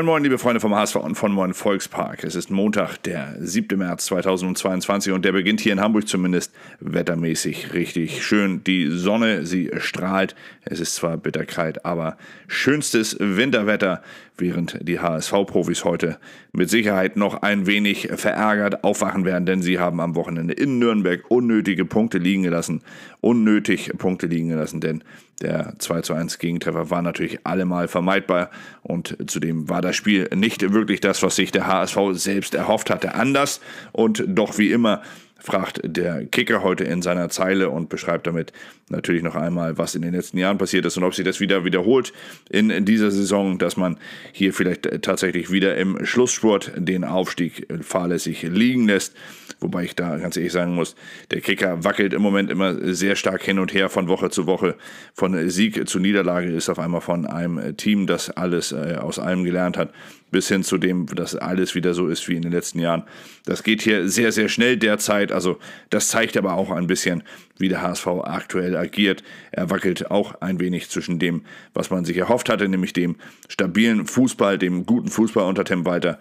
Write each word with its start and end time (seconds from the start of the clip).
Moin 0.00 0.06
Moin, 0.06 0.22
liebe 0.22 0.38
Freunde 0.38 0.60
vom 0.60 0.74
HSV 0.74 0.96
und 0.96 1.14
von 1.14 1.30
Moin 1.30 1.52
Volkspark. 1.52 2.24
Es 2.24 2.34
ist 2.34 2.50
Montag, 2.50 2.96
der 3.02 3.36
7. 3.38 3.78
März 3.78 4.06
2022 4.06 5.12
und 5.12 5.26
der 5.26 5.32
beginnt 5.32 5.60
hier 5.60 5.74
in 5.74 5.80
Hamburg 5.82 6.08
zumindest 6.08 6.54
wettermäßig 6.80 7.74
richtig 7.74 8.24
schön. 8.24 8.64
Die 8.64 8.86
Sonne, 8.86 9.44
sie 9.44 9.70
strahlt. 9.76 10.34
Es 10.62 10.80
ist 10.80 10.94
zwar 10.94 11.18
bitterkalt, 11.18 11.84
aber 11.84 12.16
schönstes 12.48 13.14
Winterwetter, 13.20 14.02
während 14.40 14.78
die 14.80 14.98
HSV-Profis 14.98 15.84
heute 15.84 16.18
mit 16.52 16.70
Sicherheit 16.70 17.16
noch 17.16 17.42
ein 17.42 17.66
wenig 17.66 18.08
verärgert 18.14 18.82
aufwachen 18.84 19.24
werden, 19.24 19.46
denn 19.46 19.62
sie 19.62 19.78
haben 19.78 20.00
am 20.00 20.14
Wochenende 20.14 20.54
in 20.54 20.78
Nürnberg 20.78 21.30
unnötige 21.30 21.84
Punkte 21.84 22.18
liegen 22.18 22.42
gelassen. 22.42 22.82
Unnötig 23.20 23.92
Punkte 23.98 24.26
liegen 24.26 24.48
gelassen, 24.48 24.80
denn 24.80 25.04
der 25.42 25.74
2 25.78 26.02
zu 26.02 26.14
1 26.14 26.38
Gegentreffer 26.38 26.90
war 26.90 27.02
natürlich 27.02 27.46
allemal 27.46 27.88
vermeidbar 27.88 28.50
und 28.82 29.16
zudem 29.26 29.68
war 29.68 29.80
das 29.80 29.96
Spiel 29.96 30.28
nicht 30.34 30.72
wirklich 30.72 31.00
das, 31.00 31.22
was 31.22 31.36
sich 31.36 31.52
der 31.52 31.66
HSV 31.66 31.98
selbst 32.12 32.54
erhofft 32.54 32.90
hatte. 32.90 33.14
Anders 33.14 33.60
und 33.92 34.24
doch 34.26 34.58
wie 34.58 34.70
immer 34.70 35.02
fragt 35.40 35.80
der 35.84 36.26
Kicker 36.26 36.62
heute 36.62 36.84
in 36.84 37.02
seiner 37.02 37.28
Zeile 37.28 37.70
und 37.70 37.88
beschreibt 37.88 38.26
damit 38.26 38.52
natürlich 38.88 39.22
noch 39.22 39.34
einmal, 39.34 39.78
was 39.78 39.94
in 39.94 40.02
den 40.02 40.14
letzten 40.14 40.38
Jahren 40.38 40.58
passiert 40.58 40.84
ist 40.84 40.96
und 40.96 41.04
ob 41.04 41.14
sich 41.14 41.24
das 41.24 41.40
wieder 41.40 41.64
wiederholt 41.64 42.12
in 42.48 42.84
dieser 42.84 43.10
Saison, 43.10 43.58
dass 43.58 43.76
man 43.76 43.98
hier 44.32 44.52
vielleicht 44.52 45.02
tatsächlich 45.02 45.50
wieder 45.50 45.76
im 45.76 46.04
Schlussspurt 46.04 46.72
den 46.76 47.04
Aufstieg 47.04 47.66
fahrlässig 47.82 48.42
liegen 48.42 48.86
lässt. 48.86 49.14
Wobei 49.60 49.84
ich 49.84 49.94
da 49.94 50.16
ganz 50.16 50.36
ehrlich 50.36 50.52
sagen 50.52 50.74
muss, 50.74 50.96
der 51.30 51.42
Kicker 51.42 51.84
wackelt 51.84 52.14
im 52.14 52.22
Moment 52.22 52.50
immer 52.50 52.94
sehr 52.94 53.14
stark 53.14 53.42
hin 53.42 53.58
und 53.58 53.74
her 53.74 53.90
von 53.90 54.08
Woche 54.08 54.30
zu 54.30 54.46
Woche. 54.46 54.76
Von 55.14 55.50
Sieg 55.50 55.86
zu 55.86 55.98
Niederlage 55.98 56.50
ist 56.50 56.70
auf 56.70 56.78
einmal 56.78 57.02
von 57.02 57.26
einem 57.26 57.76
Team, 57.76 58.06
das 58.06 58.30
alles 58.30 58.72
äh, 58.72 58.96
aus 59.00 59.18
allem 59.18 59.44
gelernt 59.44 59.76
hat, 59.76 59.92
bis 60.30 60.48
hin 60.48 60.62
zu 60.62 60.78
dem, 60.78 61.06
dass 61.06 61.36
alles 61.36 61.74
wieder 61.74 61.92
so 61.92 62.08
ist 62.08 62.26
wie 62.28 62.36
in 62.36 62.42
den 62.42 62.52
letzten 62.52 62.78
Jahren. 62.78 63.02
Das 63.44 63.62
geht 63.62 63.82
hier 63.82 64.08
sehr, 64.08 64.32
sehr 64.32 64.48
schnell 64.48 64.78
derzeit. 64.78 65.30
Also 65.30 65.58
das 65.90 66.08
zeigt 66.08 66.36
aber 66.36 66.54
auch 66.54 66.70
ein 66.70 66.86
bisschen, 66.86 67.22
wie 67.58 67.68
der 67.68 67.82
HSV 67.82 68.06
aktuell 68.24 68.76
agiert. 68.76 69.22
Er 69.52 69.68
wackelt 69.68 70.10
auch 70.10 70.40
ein 70.40 70.58
wenig 70.58 70.88
zwischen 70.88 71.18
dem, 71.18 71.42
was 71.74 71.90
man 71.90 72.04
sich 72.06 72.16
erhofft 72.16 72.48
hatte, 72.48 72.68
nämlich 72.68 72.94
dem 72.94 73.16
stabilen 73.48 74.06
Fußball, 74.06 74.56
dem 74.56 74.86
guten 74.86 75.08
Fußball 75.08 75.44
unter 75.44 75.64
Tim 75.64 75.84
Walter 75.84 76.18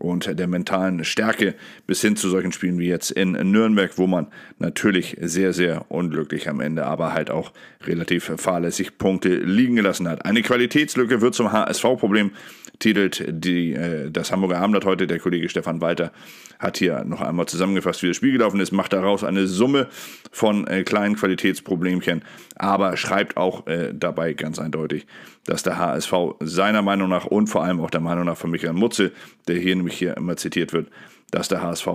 und 0.00 0.38
der 0.38 0.46
mentalen 0.46 1.04
Stärke 1.04 1.54
bis 1.86 2.00
hin 2.00 2.16
zu 2.16 2.28
solchen 2.28 2.52
Spielen 2.52 2.78
wie 2.78 2.88
jetzt 2.88 3.10
in 3.10 3.32
Nürnberg, 3.32 3.92
wo 3.96 4.06
man 4.06 4.28
natürlich 4.58 5.16
sehr, 5.20 5.52
sehr 5.52 5.84
unglücklich 5.90 6.48
am 6.48 6.60
Ende, 6.60 6.86
aber 6.86 7.12
halt 7.12 7.30
auch 7.30 7.52
relativ 7.84 8.32
fahrlässig 8.36 8.98
Punkte 8.98 9.28
liegen 9.36 9.76
gelassen 9.76 10.08
hat. 10.08 10.24
Eine 10.24 10.42
Qualitätslücke 10.42 11.20
wird 11.20 11.34
zum 11.34 11.52
HSV-Problem 11.52 12.32
titelt 12.80 13.24
die, 13.28 13.74
äh, 13.74 14.10
das 14.10 14.32
Hamburger 14.32 14.58
Abendblatt 14.58 14.84
heute. 14.84 15.06
Der 15.06 15.20
Kollege 15.20 15.48
Stefan 15.48 15.80
Walter 15.80 16.10
hat 16.58 16.78
hier 16.78 17.04
noch 17.04 17.20
einmal 17.20 17.46
zusammengefasst, 17.46 18.02
wie 18.02 18.08
das 18.08 18.16
Spiel 18.16 18.32
gelaufen 18.32 18.58
ist, 18.58 18.72
macht 18.72 18.92
daraus 18.92 19.22
eine 19.22 19.46
Summe 19.46 19.86
von 20.32 20.66
äh, 20.66 20.82
kleinen 20.82 21.14
Qualitätsproblemchen, 21.14 22.22
aber 22.56 22.96
schreibt 22.96 23.36
auch 23.36 23.66
äh, 23.66 23.94
dabei 23.94 24.32
ganz 24.32 24.58
eindeutig, 24.58 25.06
dass 25.44 25.62
der 25.62 25.78
HSV 25.78 26.12
seiner 26.40 26.82
Meinung 26.82 27.08
nach 27.08 27.26
und 27.26 27.46
vor 27.46 27.64
allem 27.64 27.80
auch 27.80 27.90
der 27.90 28.00
Meinung 28.00 28.24
nach 28.24 28.36
von 28.36 28.50
Michael 28.50 28.74
Mutze, 28.74 29.12
der 29.46 29.56
hier 29.56 29.76
nämlich 29.76 29.96
hier 29.96 30.16
immer 30.16 30.36
zitiert 30.36 30.72
wird, 30.72 30.88
dass 31.30 31.48
der 31.48 31.62
HSV 31.62 31.86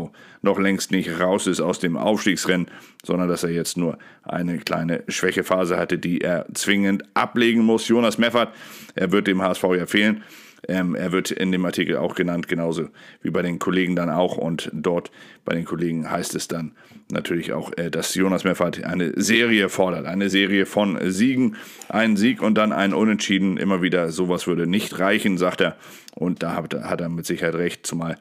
noch 0.42 0.60
längst 0.60 0.92
nicht 0.92 1.20
raus 1.20 1.48
ist 1.48 1.62
aus 1.62 1.80
dem 1.80 1.98
Aufstiegsrennen, 1.98 2.68
sondern 3.04 3.28
dass 3.28 3.44
er 3.44 3.52
jetzt 3.52 3.78
nur 3.78 3.98
eine 4.24 4.60
kleine 4.60 5.04
Schwächephase 5.08 5.78
hatte, 5.78 5.98
die 5.98 6.22
er 6.22 6.46
zwingend 6.54 7.04
ablegen 7.14 7.62
muss. 7.62 7.88
Jonas 7.88 8.18
Meffert, 8.18 8.54
er 8.96 9.12
wird 9.12 9.28
dem 9.28 9.42
HSV 9.42 9.64
ja 9.78 9.86
fehlen. 9.86 10.24
Ähm, 10.68 10.96
er 10.96 11.12
wird 11.12 11.32
in 11.32 11.52
dem 11.52 11.66
Artikel 11.66 11.98
auch 11.98 12.16
genannt, 12.16 12.48
genauso 12.48 12.90
wie 13.22 13.30
bei 13.30 13.42
den 13.42 13.60
Kollegen 13.60 13.96
dann 13.96 14.10
auch. 14.10 14.38
Und 14.38 14.70
dort 14.74 15.12
bei 15.44 15.54
den 15.54 15.66
Kollegen 15.66 16.10
heißt 16.10 16.36
es 16.36 16.48
dann 16.48 16.72
natürlich 17.10 17.54
auch, 17.54 17.72
äh, 17.78 17.92
dass 17.92 18.16
Jonas 18.16 18.44
Meffert 18.44 18.84
eine 18.84 19.14
Serie 19.16 19.70
fordert. 19.70 20.06
Eine 20.06 20.30
Serie 20.30 20.66
von 20.66 20.98
Siegen. 21.12 21.56
Ein 21.90 22.18
Sieg 22.18 22.42
und 22.42 22.56
dann 22.56 22.72
ein 22.72 22.94
Unentschieden. 22.94 23.58
Immer 23.58 23.82
wieder, 23.82 24.10
sowas 24.10 24.48
würde 24.48 24.68
nicht 24.68 25.00
reichen, 25.00 25.38
sagt 25.38 25.62
er. 25.62 25.78
Und 26.14 26.44
da 26.44 26.56
hat, 26.56 26.74
hat 26.74 27.02
er 27.02 27.10
mit 27.10 27.26
Sicherheit 27.26 27.56
recht, 27.56 27.86
zumal 27.86 28.18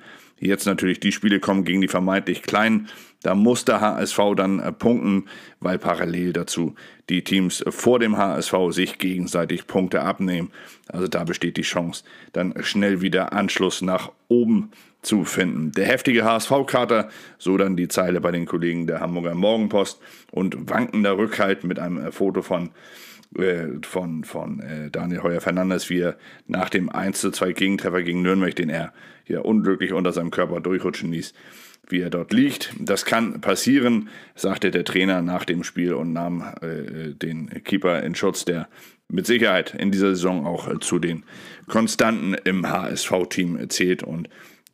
jetzt 0.47 0.66
natürlich 0.66 1.00
die 1.00 1.12
Spiele 1.12 1.41
kommen 1.41 1.65
gegen 1.65 1.81
die 1.81 1.88
vermeintlich 1.88 2.43
kleinen. 2.43 2.88
Da 3.22 3.34
muss 3.34 3.65
der 3.65 3.81
HSV 3.81 4.19
dann 4.37 4.60
äh, 4.60 4.71
punkten, 4.72 5.25
weil 5.60 5.78
parallel 5.78 6.32
dazu 6.32 6.75
die 7.09 7.25
Teams 7.25 7.65
vor 7.69 7.99
dem 7.99 8.16
HSV 8.16 8.54
sich 8.71 8.99
gegenseitig 8.99 9.66
Punkte 9.66 10.03
abnehmen. 10.03 10.50
Also 10.88 11.09
da 11.09 11.25
besteht 11.25 11.56
die 11.56 11.62
Chance, 11.62 12.04
dann 12.33 12.54
schnell 12.62 13.00
wieder 13.00 13.33
Anschluss 13.33 13.81
nach 13.83 14.12
oben 14.28 14.71
zu 15.00 15.25
finden. 15.25 15.72
Der 15.72 15.87
heftige 15.87 16.25
HSV-Kater, 16.25 17.09
so 17.38 17.56
dann 17.56 17.77
die 17.77 17.88
Zeile 17.88 18.21
bei 18.21 18.31
den 18.31 18.47
Kollegen 18.47 18.87
der 18.87 19.00
Hamburger 19.00 19.34
Morgenpost 19.34 20.00
und 20.31 20.69
wankender 20.69 21.16
Rückhalt 21.16 21.65
mit 21.65 21.78
einem 21.78 22.06
äh, 22.06 22.12
Foto 22.12 22.43
von 22.43 22.71
äh, 23.39 23.69
von, 23.83 24.25
von 24.25 24.61
äh, 24.61 24.91
Daniel 24.91 25.22
Heuer 25.22 25.41
Fernandes, 25.41 25.91
wie 25.91 26.00
er 26.00 26.17
nach 26.47 26.69
dem 26.69 26.89
1 26.89 27.21
zu 27.21 27.31
2 27.31 27.53
Gegentreffer 27.53 28.03
gegen 28.03 28.22
Nürnberg, 28.22 28.55
den 28.55 28.71
er 28.71 28.93
ja 29.27 29.41
unglücklich 29.41 29.93
unter 29.93 30.12
seinem 30.12 30.31
Körper 30.31 30.61
durchrutschen 30.61 31.12
ließ, 31.12 31.34
wie 31.89 32.00
er 32.00 32.11
dort 32.11 32.33
liegt. 32.33 32.75
Das 32.78 33.05
kann 33.05 33.41
passieren, 33.41 34.09
sagte 34.34 34.71
der 34.71 34.84
Trainer 34.84 35.22
nach 35.22 35.45
dem 35.45 35.65
Spiel 35.65 35.95
und 35.95 36.12
nahm 36.12 36.45
äh, 36.61 37.15
den 37.15 37.49
Keeper 37.65 38.03
in 38.03 38.15
Schutz, 38.15 38.45
der 38.45 38.69
mit 39.09 39.27
Sicherheit 39.27 39.75
in 39.75 39.91
dieser 39.91 40.11
Saison 40.11 40.47
auch 40.47 40.78
zu 40.78 40.99
den 40.99 41.25
Konstanten 41.66 42.34
im 42.45 42.69
HSV-Team 42.69 43.69
zählt 43.69 44.03
und 44.03 44.28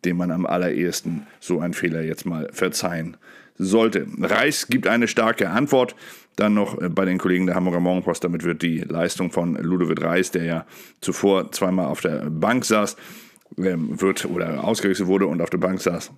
dem 0.04 0.16
man 0.16 0.31
am 0.31 0.47
allerersten 0.47 1.27
so 1.41 1.60
einen 1.60 1.75
Fehler 1.75 2.03
jetzt 2.03 2.25
mal 2.25 2.48
verzeihen 2.53 3.16
sollte. 3.60 4.06
Reis 4.21 4.69
gibt 4.69 4.87
eine 4.87 5.06
starke 5.06 5.50
Antwort. 5.50 5.94
Dann 6.37 6.54
noch 6.54 6.81
äh, 6.81 6.88
bei 6.88 7.04
den 7.04 7.19
Kollegen 7.19 7.47
der 7.47 7.54
Hamburger 7.54 7.81
Morgenpost, 7.81 8.25
damit 8.25 8.44
wird 8.44 8.62
die 8.62 8.78
Leistung 8.78 9.31
von 9.31 9.56
Ludovic 9.56 10.03
Reis, 10.03 10.31
der 10.31 10.44
ja 10.44 10.66
zuvor 11.00 11.53
zweimal 11.53 11.87
auf 11.87 12.00
der 12.00 12.31
Bank 12.31 12.65
saß, 12.65 12.97
ähm, 13.59 14.00
wird 14.00 14.25
oder 14.25 14.65
ausgerichtet 14.65 15.06
wurde 15.06 15.26
und 15.26 15.43
auf 15.43 15.50
der 15.50 15.59
Bank 15.59 15.81
saß, 15.81 16.12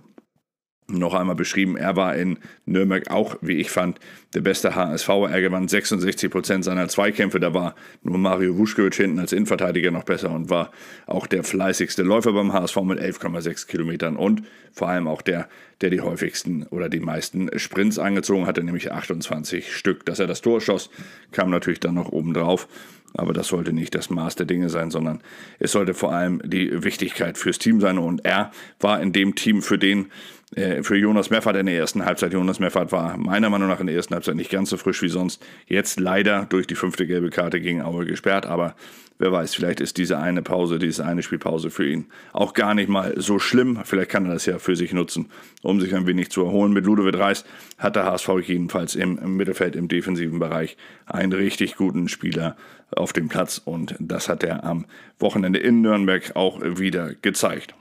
noch 0.98 1.14
einmal 1.14 1.34
beschrieben. 1.34 1.76
Er 1.76 1.96
war 1.96 2.16
in 2.16 2.38
Nürnberg 2.66 3.10
auch, 3.10 3.36
wie 3.40 3.56
ich 3.56 3.70
fand, 3.70 3.98
der 4.34 4.40
beste 4.40 4.74
HSV. 4.74 5.08
Er 5.08 5.40
gewann 5.40 5.68
66 5.68 6.30
Prozent 6.30 6.64
seiner 6.64 6.88
Zweikämpfe. 6.88 7.40
Da 7.40 7.54
war 7.54 7.74
nur 8.02 8.18
Mario 8.18 8.56
Vuskovic 8.56 8.94
hinten 8.94 9.18
als 9.18 9.32
Innenverteidiger 9.32 9.90
noch 9.90 10.04
besser 10.04 10.30
und 10.30 10.50
war 10.50 10.70
auch 11.06 11.26
der 11.26 11.44
fleißigste 11.44 12.02
Läufer 12.02 12.32
beim 12.32 12.52
HSV 12.52 12.76
mit 12.82 13.00
11,6 13.00 13.66
Kilometern 13.66 14.16
und 14.16 14.42
vor 14.72 14.88
allem 14.88 15.06
auch 15.06 15.22
der, 15.22 15.48
der 15.80 15.90
die 15.90 16.00
häufigsten 16.00 16.64
oder 16.64 16.88
die 16.88 17.00
meisten 17.00 17.50
Sprints 17.58 17.98
angezogen 17.98 18.46
hatte, 18.46 18.62
nämlich 18.62 18.92
28 18.92 19.74
Stück. 19.74 20.06
Dass 20.06 20.18
er 20.18 20.26
das 20.26 20.40
Tor 20.40 20.60
schoss, 20.60 20.90
kam 21.32 21.50
natürlich 21.50 21.80
dann 21.80 21.94
noch 21.94 22.10
oben 22.10 22.32
drauf. 22.32 22.68
Aber 23.14 23.32
das 23.32 23.48
sollte 23.48 23.72
nicht 23.72 23.94
das 23.94 24.10
Maß 24.10 24.36
der 24.36 24.46
Dinge 24.46 24.70
sein, 24.70 24.90
sondern 24.90 25.20
es 25.58 25.72
sollte 25.72 25.92
vor 25.92 26.12
allem 26.12 26.40
die 26.44 26.82
Wichtigkeit 26.82 27.36
fürs 27.36 27.58
Team 27.58 27.80
sein. 27.80 27.98
Und 27.98 28.24
er 28.24 28.52
war 28.80 29.02
in 29.02 29.12
dem 29.12 29.34
Team, 29.34 29.62
für 29.62 29.78
den 29.78 30.06
für 30.54 30.96
Jonas 30.96 31.30
Meffert 31.30 31.56
in 31.56 31.66
der 31.66 31.76
ersten 31.76 32.04
Halbzeit. 32.04 32.34
Jonas 32.34 32.60
Meffert 32.60 32.92
war 32.92 33.16
meiner 33.16 33.48
Meinung 33.48 33.68
nach 33.68 33.80
in 33.80 33.86
der 33.86 33.96
ersten 33.96 34.14
Halbzeit 34.14 34.34
nicht 34.34 34.50
ganz 34.50 34.68
so 34.68 34.76
frisch 34.76 35.00
wie 35.00 35.08
sonst. 35.08 35.42
Jetzt 35.66 35.98
leider 35.98 36.44
durch 36.44 36.66
die 36.66 36.74
fünfte 36.74 37.06
gelbe 37.06 37.30
Karte 37.30 37.60
gegen 37.60 37.80
Aue 37.80 38.04
gesperrt, 38.04 38.44
aber 38.44 38.74
wer 39.18 39.32
weiß, 39.32 39.54
vielleicht 39.54 39.80
ist 39.80 39.96
diese 39.96 40.18
eine 40.18 40.42
Pause, 40.42 40.78
diese 40.78 41.06
eine 41.06 41.22
Spielpause 41.22 41.70
für 41.70 41.88
ihn 41.88 42.06
auch 42.34 42.52
gar 42.52 42.74
nicht 42.74 42.90
mal 42.90 43.14
so 43.16 43.38
schlimm. 43.38 43.80
Vielleicht 43.84 44.10
kann 44.10 44.26
er 44.26 44.34
das 44.34 44.44
ja 44.44 44.58
für 44.58 44.76
sich 44.76 44.92
nutzen, 44.92 45.30
um 45.62 45.80
sich 45.80 45.94
ein 45.94 46.06
wenig 46.06 46.30
zu 46.30 46.44
erholen. 46.44 46.72
Mit 46.72 46.84
Ludovic 46.84 47.18
Reis 47.18 47.44
hat 47.78 47.96
der 47.96 48.04
HSV 48.04 48.28
jedenfalls 48.44 48.94
im 48.94 49.36
Mittelfeld, 49.36 49.74
im 49.74 49.88
defensiven 49.88 50.38
Bereich 50.38 50.76
einen 51.06 51.32
richtig 51.32 51.76
guten 51.76 52.08
Spieler 52.08 52.56
auf 52.94 53.14
dem 53.14 53.28
Platz 53.28 53.60
und 53.64 53.94
das 53.98 54.28
hat 54.28 54.44
er 54.44 54.64
am 54.64 54.84
Wochenende 55.18 55.60
in 55.60 55.80
Nürnberg 55.80 56.36
auch 56.36 56.60
wieder 56.62 57.14
gezeigt. 57.14 57.74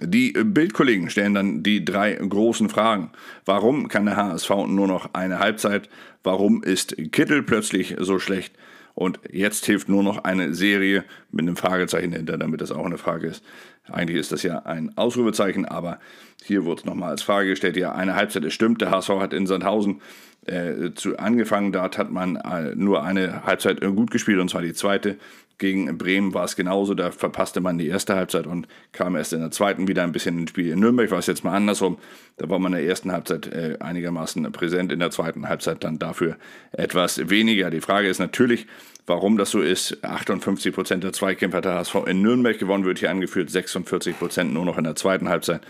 Die 0.00 0.32
Bildkollegen 0.32 1.10
stellen 1.10 1.34
dann 1.34 1.62
die 1.62 1.84
drei 1.84 2.14
großen 2.14 2.68
Fragen. 2.68 3.10
Warum 3.44 3.88
kann 3.88 4.06
der 4.06 4.16
HSV 4.16 4.50
nur 4.68 4.86
noch 4.86 5.14
eine 5.14 5.38
Halbzeit? 5.38 5.88
Warum 6.22 6.62
ist 6.62 6.96
Kittel 7.12 7.42
plötzlich 7.42 7.96
so 7.98 8.18
schlecht? 8.18 8.54
Und 8.94 9.20
jetzt 9.30 9.64
hilft 9.66 9.88
nur 9.88 10.02
noch 10.02 10.24
eine 10.24 10.54
Serie 10.54 11.04
mit 11.30 11.46
einem 11.46 11.56
Fragezeichen 11.56 12.12
hinter, 12.12 12.36
damit 12.36 12.60
das 12.60 12.72
auch 12.72 12.84
eine 12.84 12.98
Frage 12.98 13.28
ist. 13.28 13.42
Eigentlich 13.90 14.18
ist 14.18 14.32
das 14.32 14.42
ja 14.42 14.60
ein 14.60 14.96
Ausrufezeichen, 14.96 15.64
aber 15.64 15.98
hier 16.44 16.64
wurde 16.64 16.80
es 16.80 16.84
nochmal 16.84 17.10
als 17.10 17.22
Frage 17.22 17.50
gestellt. 17.50 17.76
Ja, 17.76 17.92
eine 17.92 18.14
Halbzeit, 18.14 18.44
es 18.44 18.52
stimmt, 18.52 18.80
der 18.80 18.90
HSV 18.90 19.10
hat 19.20 19.32
in 19.32 19.46
Sandhausen 19.46 20.00
äh, 20.46 20.92
zu, 20.94 21.18
angefangen. 21.18 21.72
Dort 21.72 21.98
hat 21.98 22.10
man 22.10 22.36
äh, 22.36 22.74
nur 22.74 23.02
eine 23.04 23.44
Halbzeit 23.44 23.80
gut 23.80 24.10
gespielt, 24.10 24.40
und 24.40 24.50
zwar 24.50 24.62
die 24.62 24.74
zweite. 24.74 25.16
Gegen 25.58 25.96
Bremen 25.96 26.34
war 26.34 26.44
es 26.44 26.56
genauso, 26.56 26.94
da 26.94 27.12
verpasste 27.12 27.60
man 27.60 27.78
die 27.78 27.86
erste 27.86 28.16
Halbzeit 28.16 28.48
und 28.48 28.66
kam 28.90 29.14
erst 29.14 29.32
in 29.32 29.38
der 29.38 29.52
zweiten 29.52 29.86
wieder 29.86 30.02
ein 30.02 30.10
bisschen 30.10 30.36
ins 30.36 30.50
Spiel. 30.50 30.72
In 30.72 30.80
Nürnberg 30.80 31.12
war 31.12 31.20
es 31.20 31.26
jetzt 31.28 31.44
mal 31.44 31.54
andersrum. 31.54 31.98
Da 32.36 32.48
war 32.48 32.58
man 32.58 32.72
in 32.72 32.80
der 32.80 32.88
ersten 32.88 33.12
Halbzeit 33.12 33.46
äh, 33.46 33.76
einigermaßen 33.78 34.50
präsent, 34.50 34.90
in 34.90 34.98
der 34.98 35.12
zweiten 35.12 35.48
Halbzeit 35.48 35.84
dann 35.84 36.00
dafür 36.00 36.36
etwas 36.72 37.30
weniger. 37.30 37.70
Die 37.70 37.80
Frage 37.80 38.08
ist 38.08 38.18
natürlich, 38.18 38.66
warum 39.06 39.38
das 39.38 39.52
so 39.52 39.60
ist. 39.60 40.02
58 40.02 40.74
Prozent 40.74 41.04
der 41.04 41.12
Zweikämpfer 41.12 41.60
der 41.60 41.74
HSV 41.74 41.94
in 42.06 42.22
Nürnberg 42.22 42.58
gewonnen, 42.58 42.84
wird 42.84 42.98
hier 42.98 43.10
angeführt, 43.10 43.48
46 43.48 44.18
Prozent 44.18 44.52
nur 44.52 44.64
noch 44.64 44.78
in 44.78 44.84
der 44.84 44.96
zweiten 44.96 45.28
Halbzeit. 45.28 45.60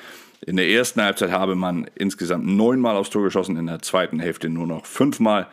In 0.45 0.57
der 0.57 0.69
ersten 0.69 1.01
Halbzeit 1.01 1.31
habe 1.31 1.55
man 1.55 1.89
insgesamt 1.95 2.47
neunmal 2.47 2.97
aufs 2.97 3.11
Tor 3.11 3.23
geschossen, 3.23 3.57
in 3.57 3.67
der 3.67 3.81
zweiten 3.81 4.19
Hälfte 4.19 4.49
nur 4.49 4.67
noch 4.67 4.87
fünfmal. 4.87 5.49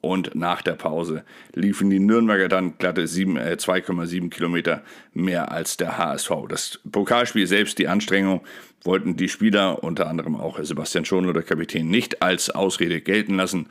Und 0.00 0.34
nach 0.34 0.62
der 0.62 0.72
Pause 0.72 1.24
liefen 1.52 1.90
die 1.90 1.98
Nürnberger 1.98 2.48
dann 2.48 2.78
glatte 2.78 3.02
2,7 3.02 4.24
äh, 4.24 4.28
Kilometer 4.30 4.82
mehr 5.12 5.52
als 5.52 5.76
der 5.76 5.98
HSV. 5.98 6.30
Das 6.48 6.80
Pokalspiel 6.90 7.46
selbst, 7.46 7.78
die 7.78 7.88
Anstrengung, 7.88 8.40
wollten 8.82 9.16
die 9.16 9.28
Spieler, 9.28 9.84
unter 9.84 10.08
anderem 10.08 10.36
auch 10.36 10.58
Sebastian 10.62 11.04
Schonl, 11.04 11.34
der 11.34 11.42
Kapitän, 11.42 11.88
nicht 11.88 12.22
als 12.22 12.48
Ausrede 12.48 13.02
gelten 13.02 13.34
lassen. 13.34 13.66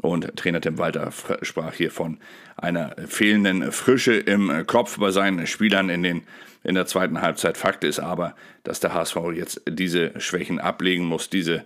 Und 0.00 0.36
Trainer 0.36 0.60
Tim 0.60 0.78
Walter 0.78 1.12
sprach 1.42 1.74
hier 1.74 1.92
von 1.92 2.18
einer 2.56 2.96
fehlenden 3.06 3.70
Frische 3.70 4.14
im 4.14 4.66
Kopf 4.66 4.98
bei 4.98 5.12
seinen 5.12 5.46
Spielern 5.46 5.90
in, 5.90 6.02
den, 6.02 6.22
in 6.68 6.74
der 6.74 6.86
zweiten 6.86 7.22
Halbzeit. 7.22 7.56
Fakt 7.56 7.82
ist 7.82 7.98
aber, 7.98 8.34
dass 8.62 8.80
der 8.80 8.92
HSV 8.92 9.16
jetzt 9.34 9.62
diese 9.68 10.12
Schwächen 10.20 10.60
ablegen 10.60 11.04
muss, 11.04 11.30
diese 11.30 11.64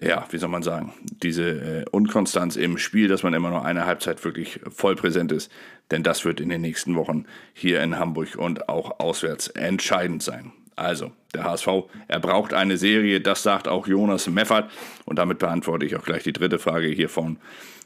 ja, 0.00 0.24
wie 0.30 0.38
soll 0.38 0.48
man 0.48 0.62
sagen, 0.62 0.92
diese 1.02 1.50
äh, 1.50 1.84
Unkonstanz 1.90 2.56
im 2.56 2.78
Spiel, 2.78 3.08
dass 3.08 3.22
man 3.22 3.34
immer 3.34 3.50
noch 3.50 3.64
eine 3.64 3.86
Halbzeit 3.86 4.24
wirklich 4.24 4.60
voll 4.70 4.94
präsent 4.94 5.32
ist. 5.32 5.50
Denn 5.90 6.02
das 6.02 6.24
wird 6.24 6.40
in 6.40 6.48
den 6.48 6.60
nächsten 6.60 6.94
Wochen 6.94 7.26
hier 7.54 7.82
in 7.82 7.98
Hamburg 7.98 8.36
und 8.36 8.68
auch 8.68 9.00
auswärts 9.00 9.48
entscheidend 9.48 10.22
sein. 10.22 10.52
Also, 10.76 11.12
der 11.34 11.44
HSV, 11.44 11.68
er 12.08 12.20
braucht 12.20 12.54
eine 12.54 12.76
Serie, 12.78 13.20
das 13.20 13.42
sagt 13.42 13.68
auch 13.68 13.86
Jonas 13.86 14.28
Meffert. 14.28 14.70
Und 15.04 15.18
damit 15.18 15.38
beantworte 15.38 15.84
ich 15.84 15.96
auch 15.96 16.04
gleich 16.04 16.22
die 16.22 16.32
dritte 16.32 16.58
Frage 16.58 16.86
hier 16.86 17.08
von, 17.08 17.38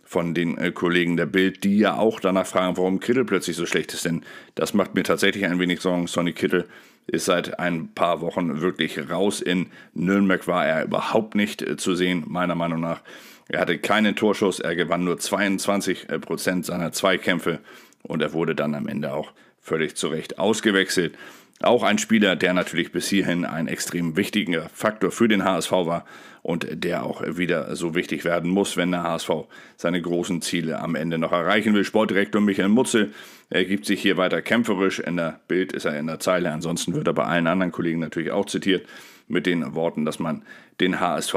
von 0.05 0.35
den 0.35 0.59
äh, 0.59 0.71
Kollegen 0.71 1.17
der 1.17 1.27
Bild, 1.27 1.65
die 1.65 1.79
ja 1.79 1.97
auch 1.97 2.21
danach 2.21 2.47
fragen, 2.47 2.77
warum 2.77 3.01
Kittel 3.01 3.25
plötzlich 3.25 3.57
so 3.57 3.67
schlecht 3.67 3.93
ist. 3.95 4.05
Denn 4.05 4.23
das 4.55 4.75
macht 4.75 4.95
mir 4.95 5.03
tatsächlich 5.03 5.45
ein 5.47 5.59
wenig 5.59 5.81
Sorgen. 5.81 6.07
Sonny 6.07 6.33
Kittel 6.33 6.67
ist 7.07 7.27
seit 7.27 7.59
ein 7.59 7.89
paar 7.95 8.21
Wochen 8.21 8.61
wirklich 8.61 9.11
raus. 9.11 9.41
In 9.41 9.67
Nürnberg 9.95 10.47
war 10.47 10.67
er 10.67 10.85
überhaupt 10.85 11.35
nicht 11.35 11.63
äh, 11.63 11.77
zu 11.77 11.95
sehen, 11.95 12.25
meiner 12.27 12.55
Meinung 12.55 12.81
nach. 12.81 13.01
Er 13.49 13.61
hatte 13.61 13.79
keinen 13.79 14.17
Torschuss, 14.17 14.61
er 14.61 14.75
gewann 14.75 15.05
nur 15.05 15.19
22 15.19 16.09
äh, 16.09 16.19
Prozent 16.19 16.65
seiner 16.65 16.93
Zweikämpfe 16.93 17.61
und 18.03 18.23
er 18.23 18.33
wurde 18.33 18.55
dann 18.55 18.75
am 18.75 18.89
Ende 18.89 19.13
auch 19.13 19.33
völlig 19.65 19.97
zu 19.97 20.09
Recht 20.09 20.39
ausgewechselt. 20.39 21.17
Auch 21.63 21.83
ein 21.83 21.99
Spieler, 21.99 22.37
der 22.37 22.53
natürlich 22.53 22.93
bis 22.93 23.09
hierhin 23.09 23.45
ein 23.45 23.67
extrem 23.67 24.17
wichtiger 24.17 24.69
Faktor 24.75 25.11
für 25.11 25.29
den 25.29 25.45
HSV 25.45 25.73
war 25.73 26.05
und 26.43 26.67
der 26.73 27.05
auch 27.05 27.23
wieder 27.27 27.75
so 27.75 27.95
wichtig 27.95 28.25
werden 28.25 28.51
muss, 28.51 28.77
wenn 28.77 28.91
der 28.91 29.03
HSV 29.03 29.31
seine 29.77 30.03
großen 30.03 30.43
Ziele 30.43 30.81
am 30.81 30.95
Ende 30.95 31.17
noch 31.17 31.33
erreichen 31.33 31.73
will. 31.75 31.85
Sportdirektor 31.85 32.41
Michael 32.41 32.69
Mutzel 32.69 33.13
er 33.51 33.65
gibt 33.65 33.87
sich 33.87 34.03
hier 34.03 34.17
weiter 34.17 34.43
kämpferisch. 34.43 34.99
In 34.99 35.17
der 35.17 35.39
Bild 35.49 35.73
ist 35.73 35.85
er 35.85 35.99
in 35.99 36.07
der 36.07 36.19
Zeile. 36.19 36.51
Ansonsten 36.51 36.95
wird 36.95 37.07
er 37.07 37.13
bei 37.13 37.25
allen 37.25 37.47
anderen 37.47 37.73
Kollegen 37.73 38.01
natürlich 38.01 38.33
auch 38.33 38.47
zitiert 38.47 38.87
mit 39.29 39.47
den 39.47 39.75
Worten, 39.75 40.05
dass 40.05 40.19
man 40.19 40.45
den 40.81 41.01
HSV 41.01 41.35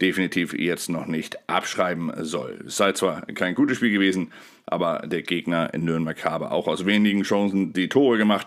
definitiv 0.00 0.52
jetzt 0.54 0.88
noch 0.88 1.06
nicht 1.06 1.38
abschreiben 1.48 2.12
soll. 2.24 2.64
Es 2.66 2.76
sei 2.76 2.92
zwar 2.92 3.22
kein 3.26 3.54
gutes 3.54 3.76
Spiel 3.76 3.92
gewesen, 3.92 4.32
aber 4.66 5.06
der 5.06 5.22
Gegner 5.22 5.72
in 5.74 5.84
Nürnberg 5.84 6.24
habe 6.24 6.50
auch 6.50 6.66
aus 6.66 6.86
wenigen 6.86 7.22
Chancen 7.22 7.72
die 7.72 7.88
Tore 7.88 8.18
gemacht. 8.18 8.46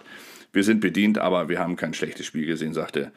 Wir 0.53 0.63
sind 0.63 0.81
bedient, 0.81 1.17
aber 1.17 1.49
wir 1.49 1.59
haben 1.59 1.75
kein 1.75 1.93
schlechtes 1.93 2.25
Spiel 2.25 2.45
gesehen, 2.45 2.73
sagte 2.73 3.11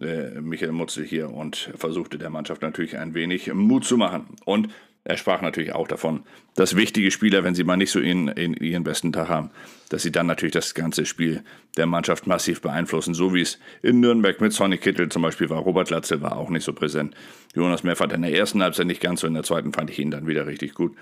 äh, 0.00 0.40
Michael 0.40 0.72
Mutzel 0.72 1.04
hier 1.04 1.30
und 1.30 1.70
versuchte 1.76 2.18
der 2.18 2.30
Mannschaft 2.30 2.62
natürlich 2.62 2.96
ein 2.96 3.14
wenig 3.14 3.52
Mut 3.52 3.84
zu 3.84 3.96
machen. 3.96 4.26
Und 4.44 4.68
er 5.04 5.16
sprach 5.16 5.40
natürlich 5.40 5.72
auch 5.72 5.88
davon, 5.88 6.24
dass 6.54 6.76
wichtige 6.76 7.10
Spieler, 7.10 7.42
wenn 7.42 7.54
sie 7.54 7.64
mal 7.64 7.76
nicht 7.76 7.90
so 7.90 8.00
in, 8.00 8.28
in, 8.28 8.54
ihren 8.54 8.84
besten 8.84 9.12
Tag 9.12 9.28
haben, 9.28 9.50
dass 9.88 10.02
sie 10.02 10.12
dann 10.12 10.26
natürlich 10.26 10.52
das 10.52 10.74
ganze 10.74 11.06
Spiel 11.06 11.42
der 11.76 11.86
Mannschaft 11.86 12.26
massiv 12.26 12.60
beeinflussen. 12.60 13.14
So 13.14 13.32
wie 13.32 13.40
es 13.40 13.58
in 13.80 14.00
Nürnberg 14.00 14.40
mit 14.40 14.52
Sonny 14.52 14.76
Kittel 14.76 15.08
zum 15.08 15.22
Beispiel 15.22 15.48
war. 15.48 15.60
Robert 15.60 15.88
Latzel 15.88 16.20
war 16.20 16.36
auch 16.36 16.50
nicht 16.50 16.64
so 16.64 16.74
präsent. 16.74 17.14
Jonas 17.54 17.84
Meffert 17.84 18.12
in 18.12 18.22
der 18.22 18.34
ersten 18.34 18.62
Halbzeit 18.62 18.86
nicht 18.86 19.00
ganz 19.00 19.20
so, 19.20 19.26
in 19.26 19.34
der 19.34 19.44
zweiten 19.44 19.72
fand 19.72 19.88
ich 19.88 19.98
ihn 19.98 20.10
dann 20.10 20.26
wieder 20.26 20.46
richtig 20.46 20.74
gut. 20.74 20.94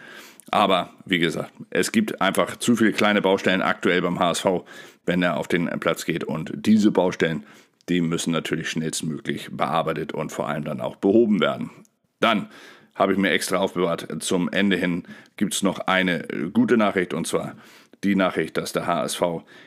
Aber 0.50 0.93
wie 1.04 1.19
gesagt, 1.19 1.52
es 1.70 1.90
gibt 1.90 2.20
einfach 2.20 2.56
zu 2.56 2.76
viele 2.76 2.93
kleine 2.93 3.22
Baustellen 3.22 3.62
aktuell 3.62 4.02
beim 4.02 4.20
HSV, 4.20 4.46
wenn 5.04 5.22
er 5.22 5.37
auf 5.37 5.48
den 5.48 5.69
Platz 5.81 6.04
geht. 6.04 6.22
Und 6.22 6.52
diese 6.54 6.93
Baustellen, 6.93 7.44
die 7.88 8.00
müssen 8.00 8.32
natürlich 8.32 8.70
schnellstmöglich 8.70 9.48
bearbeitet 9.50 10.12
und 10.12 10.31
vor 10.31 10.48
allem 10.48 10.64
dann 10.64 10.81
auch 10.81 10.96
behoben 10.96 11.40
werden. 11.40 11.70
Dann 12.20 12.48
habe 12.96 13.12
ich 13.12 13.19
mir 13.19 13.31
extra 13.31 13.58
aufbewahrt. 13.58 14.08
Zum 14.20 14.48
Ende 14.48 14.76
hin 14.76 15.04
gibt 15.37 15.54
es 15.54 15.62
noch 15.62 15.78
eine 15.81 16.28
äh, 16.28 16.50
gute 16.50 16.76
Nachricht 16.76 17.14
und 17.14 17.26
zwar 17.26 17.54
die 18.02 18.16
Nachricht, 18.16 18.56
dass 18.56 18.72
der 18.72 18.87
HSV 18.87 19.22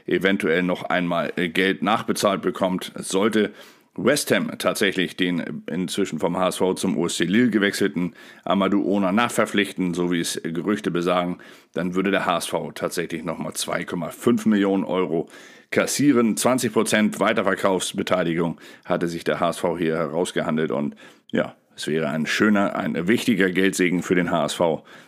eventuell 0.05 0.63
noch 0.63 0.83
einmal 0.83 1.31
äh, 1.35 1.49
Geld 1.49 1.81
nachbezahlt 1.81 2.41
bekommt. 2.41 2.91
sollte 2.95 3.53
West 3.95 4.31
Ham 4.31 4.51
tatsächlich 4.57 5.17
den 5.17 5.63
inzwischen 5.67 6.19
vom 6.19 6.37
HSV 6.37 6.75
zum 6.75 6.97
OSC 6.97 7.21
Lille 7.21 7.49
gewechselten 7.49 8.13
Amadou 8.45 8.83
Ona 8.85 9.11
nachverpflichten, 9.11 9.93
so 9.93 10.11
wie 10.11 10.19
es 10.19 10.39
Gerüchte 10.41 10.91
besagen, 10.91 11.39
dann 11.73 11.95
würde 11.95 12.11
der 12.11 12.25
HSV 12.25 12.53
tatsächlich 12.75 13.23
nochmal 13.23 13.51
2,5 13.51 14.47
Millionen 14.47 14.85
Euro 14.85 15.27
kassieren. 15.71 16.35
20% 16.35 17.19
Weiterverkaufsbeteiligung 17.19 18.59
hatte 18.85 19.07
sich 19.07 19.23
der 19.23 19.39
HSV 19.39 19.65
hier 19.77 19.97
herausgehandelt 19.97 20.71
und 20.71 20.95
ja, 21.31 21.55
es 21.79 21.87
wäre 21.87 22.09
ein 22.09 22.25
schöner, 22.25 22.75
ein 22.75 23.07
wichtiger 23.07 23.49
Geldsegen 23.51 24.03
für 24.03 24.13
den 24.13 24.31
HSV. 24.31 24.59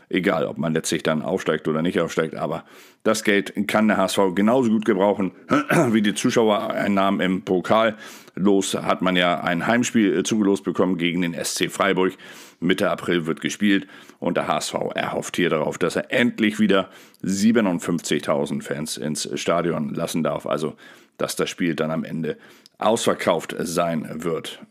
Egal, 0.08 0.46
ob 0.46 0.58
man 0.58 0.74
letztlich 0.74 1.04
dann 1.04 1.22
aufsteigt 1.22 1.68
oder 1.68 1.82
nicht 1.82 2.00
aufsteigt. 2.00 2.36
Aber 2.36 2.64
das 3.04 3.26
Geld 3.26 3.54
kann 3.68 3.90
der 3.90 3.98
HSV 3.98 4.34
genauso 4.36 4.70
gut 4.70 4.86
gebrauchen 4.86 5.34
wie 5.90 6.02
die 6.02 6.14
Zuschauereinnahmen 6.14 7.20
im 7.20 7.42
Pokal. 7.42 7.98
Los 8.36 8.74
hat 8.74 9.02
man 9.02 9.18
ja 9.18 9.42
ein 9.42 9.68
Heimspiel 9.68 10.20
äh, 10.20 10.24
zugelost 10.24 10.64
bekommen 10.64 10.98
gegen 10.98 11.24
den 11.24 11.34
SC 11.34 11.70
Freiburg. 11.70 12.14
Mitte 12.62 12.90
April 12.90 13.26
wird 13.26 13.42
gespielt 13.42 13.86
und 14.20 14.38
der 14.38 14.48
HSV 14.48 14.76
erhofft 14.96 15.36
hier 15.36 15.50
darauf, 15.50 15.78
dass 15.78 15.98
er 15.98 16.14
endlich 16.14 16.58
wieder 16.58 16.90
57.000 17.22 18.62
Fans 18.62 18.96
ins 18.96 19.30
Stadion 19.38 19.94
lassen 19.94 20.24
darf. 20.24 20.46
Also, 20.46 20.78
dass 21.18 21.36
das 21.36 21.50
Spiel 21.50 21.76
dann 21.76 21.92
am 21.92 22.06
Ende 22.06 22.38
ausverkauft 22.78 23.56
sein 23.60 24.24
wird. 24.24 24.62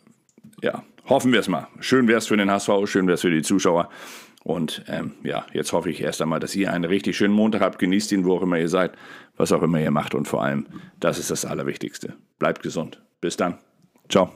Ja, 0.62 0.82
hoffen 1.08 1.32
wir 1.32 1.41
es 1.41 1.49
mal. 1.49 1.69
Schön 1.81 2.08
wäre 2.08 2.19
es 2.19 2.26
für 2.26 2.37
den 2.37 2.50
HSV, 2.50 2.70
schön 2.87 3.06
wäre 3.06 3.14
es 3.14 3.20
für 3.20 3.31
die 3.31 3.43
Zuschauer. 3.43 3.88
Und 4.43 4.85
ähm, 4.88 5.12
ja, 5.23 5.44
jetzt 5.52 5.73
hoffe 5.73 5.91
ich 5.91 6.00
erst 6.00 6.23
einmal, 6.23 6.40
dass 6.40 6.57
ihr 6.57 6.73
einen 6.73 6.85
richtig 6.85 7.16
schönen 7.16 7.35
Montag 7.35 7.61
habt. 7.61 7.78
Genießt 7.78 8.12
ihn, 8.12 8.25
wo 8.25 8.37
auch 8.37 8.42
immer 8.42 8.59
ihr 8.59 8.69
seid, 8.69 8.92
was 9.37 9.52
auch 9.52 9.62
immer 9.62 9.80
ihr 9.80 9.90
macht. 9.90 10.14
Und 10.14 10.28
vor 10.28 10.42
allem, 10.42 10.66
das 10.99 11.19
ist 11.19 11.30
das 11.30 11.45
Allerwichtigste. 11.45 12.14
Bleibt 12.38 12.62
gesund. 12.62 13.02
Bis 13.21 13.37
dann. 13.37 13.59
Ciao. 14.09 14.30